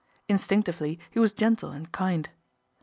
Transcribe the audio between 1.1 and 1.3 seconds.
he